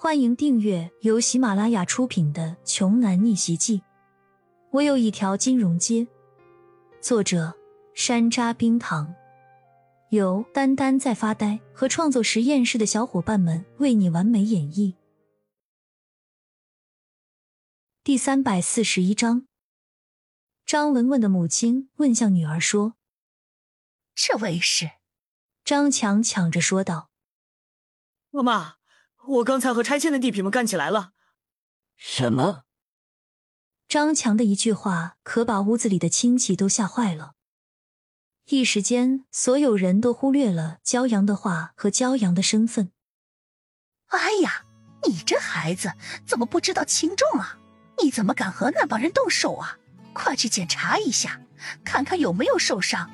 [0.00, 3.80] 欢迎订阅由喜马拉雅出品的《穷男逆袭记》。
[4.70, 6.06] 我有一条金融街。
[7.00, 7.52] 作者：
[7.94, 9.12] 山楂冰糖，
[10.10, 14.94] 由丹丹在发呆和创作实验室的小伙伴们为你完美演绎。
[18.04, 19.48] 第三百四十一章，
[20.64, 22.94] 张文文的母亲问向女儿说
[24.14, 24.92] ：“这位是？”
[25.64, 27.10] 张强抢着说道
[28.30, 28.74] ：“妈妈。”
[29.28, 31.12] 我刚才和拆迁的地痞们干起来了。
[31.96, 32.64] 什么？
[33.86, 37.32] 张强的一句话可把屋子里的亲戚都吓坏了。
[38.46, 42.92] 一时间，所有人都忽略了骄阳的话和骄阳的身份。
[44.06, 44.64] 哎呀，
[45.06, 45.92] 你这孩子
[46.26, 47.58] 怎么不知道轻重啊？
[48.02, 49.78] 你怎么敢和那帮人动手啊？
[50.14, 51.42] 快去检查一下，
[51.84, 53.10] 看看有没有受伤。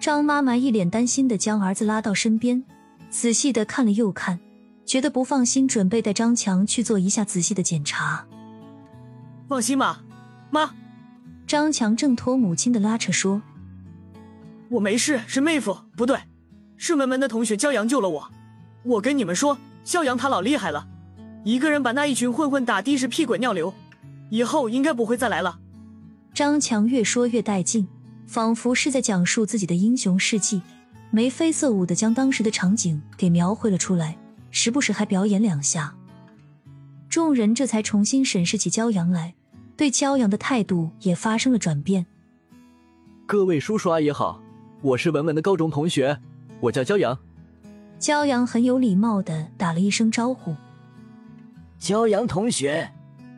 [0.00, 2.64] 张妈妈一脸担心的将儿子拉到身边，
[3.10, 4.38] 仔细的看了又看。
[4.90, 8.26] 觉得不放心，准备带张强去做一下仔细的检查。
[9.46, 10.02] 放心吧，
[10.50, 10.74] 妈。
[11.46, 13.40] 张强挣脱母亲的拉扯说
[14.68, 16.18] ：“我没事，是妹夫，不对，
[16.76, 18.32] 是门门的同学骄阳救了我。
[18.82, 20.88] 我跟你们说，骄阳他老厉害了，
[21.44, 23.72] 一个人把那一群混混打的是屁滚尿流，
[24.28, 25.60] 以后应该不会再来了。”
[26.34, 27.86] 张强越说越带劲，
[28.26, 30.62] 仿佛是在讲述自己的英雄事迹，
[31.12, 34.18] 眉飞色舞的将当时的场景给描绘了出来。
[34.50, 35.94] 时不时还表演两下，
[37.08, 39.34] 众人这才重新审视起骄阳来，
[39.76, 42.06] 对骄阳的态度也发生了转变。
[43.26, 44.42] 各位叔叔阿姨好，
[44.82, 46.18] 我是文文的高中同学，
[46.60, 47.16] 我叫骄阳。
[48.00, 50.56] 骄阳很有礼貌的打了一声招呼。
[51.78, 52.90] 骄阳同学，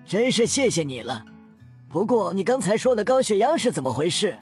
[0.07, 1.27] 真是谢谢你了。
[1.91, 4.39] 不过你刚才说的高血压是怎么回事？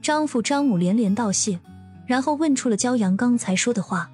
[0.00, 1.58] 张父张母连连道谢，
[2.06, 4.11] 然后问出了骄阳刚才说的话。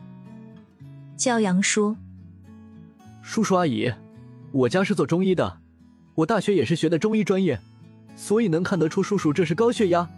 [1.18, 1.96] 骄阳说
[3.22, 3.92] ：“叔叔阿姨，
[4.52, 5.58] 我家是做中医的，
[6.14, 7.58] 我大学也是学的中医专业，
[8.14, 10.08] 所以能看得出叔叔这是高血压。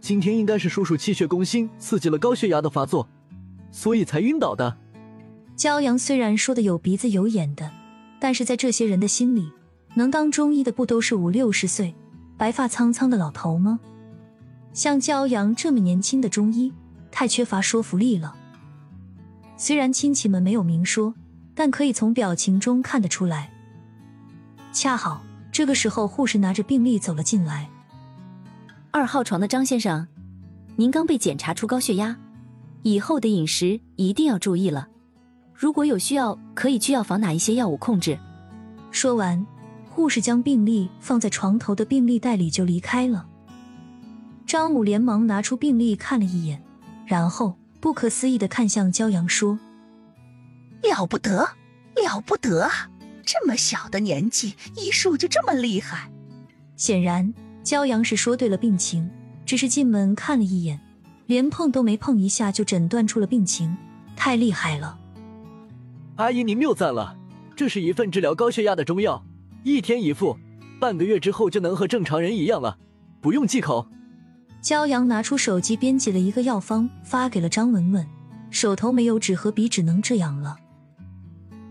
[0.00, 3.08] 今天应该是叔叔气血攻心，刺激了高血压的发作，
[3.72, 4.76] 所以才晕倒的。”
[5.58, 7.72] 骄阳虽然说的有鼻子有眼的，
[8.20, 9.50] 但是在这些人的心里，
[9.96, 11.96] 能当中医的不都是五六十岁、
[12.36, 13.80] 白发苍苍的老头吗？
[14.72, 16.72] 像骄阳这么年轻的中医，
[17.10, 18.36] 太缺乏说服力了。
[19.60, 21.12] 虽然亲戚们没有明说，
[21.52, 23.50] 但可以从表情中看得出来。
[24.72, 25.20] 恰好
[25.50, 27.68] 这个时候，护士拿着病历走了进来。
[28.92, 30.06] 二号床的张先生，
[30.76, 32.16] 您刚被检查出高血压，
[32.84, 34.86] 以后的饮食一定要注意了。
[35.52, 38.16] 如果有需要，可以去药房拿一些药物控制。
[38.92, 39.44] 说完，
[39.90, 43.26] 护士将病历放在床头的病历袋里就离开了。
[44.46, 46.62] 张母连忙拿出病历看了一眼，
[47.04, 47.57] 然后。
[47.80, 49.58] 不可思议的看向骄阳，说
[50.82, 51.50] ：“了不得，
[51.94, 52.90] 了不得啊！
[53.24, 56.10] 这么小的年纪，医术就这么厉害。”
[56.76, 59.10] 显然，骄阳是说对了病情，
[59.44, 60.80] 只是进门看了一眼，
[61.26, 63.76] 连碰都没碰一下就诊断出了病情，
[64.16, 64.98] 太厉害了。
[66.16, 67.16] 阿姨，您谬赞了，
[67.54, 69.24] 这是一份治疗高血压的中药，
[69.62, 70.36] 一天一副，
[70.80, 72.78] 半个月之后就能和正常人一样了，
[73.20, 73.88] 不用忌口。
[74.62, 78.06] 骄阳拿出手机编辑了一个药方，发给了张文文。
[78.50, 80.56] 手头没有纸和笔，只能这样了。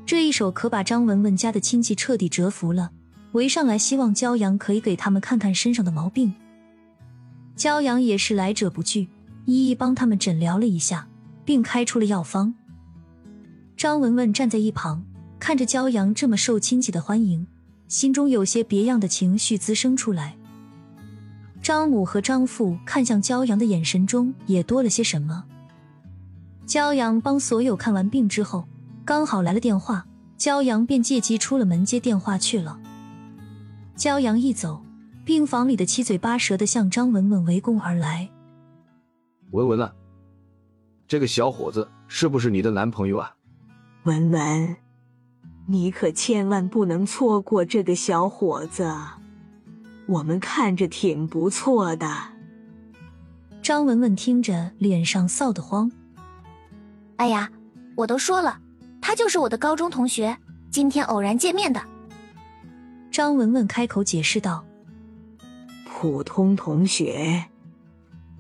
[0.06, 2.92] 这一手可把张文文家的亲戚彻底折服了，
[3.34, 6.34] 围上来希望骄阳可以给他们看看身上的毛病。
[7.58, 9.10] 骄阳也是来者不拒，
[9.46, 11.08] 一一帮他们诊疗了一下，
[11.44, 12.54] 并开出了药方。
[13.76, 15.04] 张文文站在一旁，
[15.40, 17.46] 看着骄阳这么受亲戚的欢迎，
[17.88, 20.37] 心中有些别样的情绪滋生出来。
[21.68, 25.44] 张母和张父看向骄阳的眼神中也多了些什么。
[26.66, 28.66] 骄阳帮所有看完病之后，
[29.04, 30.08] 刚好来了电话，
[30.38, 32.80] 骄阳便借机出了门接电话去了。
[33.98, 34.82] 骄阳一走，
[35.26, 38.30] 病房里的七嘴八舌的向张文文围攻而来。
[39.52, 39.94] 文文啊，
[41.06, 43.36] 这个小伙子是不是你的男朋友啊？
[44.04, 44.78] 文文，
[45.66, 48.90] 你可千万不能错过这个小伙子。
[50.08, 52.10] 我们看着挺不错的。
[53.62, 55.92] 张文文听着，脸上臊得慌。
[57.18, 57.52] 哎呀，
[57.96, 58.60] 我都说了，
[59.02, 60.38] 他就是我的高中同学，
[60.72, 61.82] 今天偶然见面的。
[63.12, 64.64] 张文文开口解释道
[65.86, 67.46] ：“普通同学，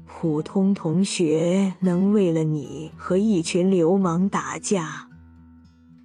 [0.06, 5.10] 普通同学能为了你和一群流氓打架，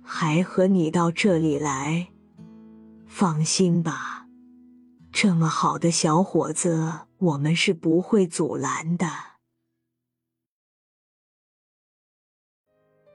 [0.03, 2.09] 还和你到这里来，
[3.07, 4.19] 放心吧。”
[5.13, 9.07] 这么好的小伙子，我们是不会阻拦的。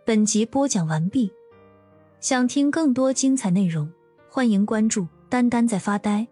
[0.06, 1.34] 本集播讲完毕。
[2.20, 3.92] 想听更多精彩内容，
[4.30, 6.28] 欢迎关注“丹丹在发呆”。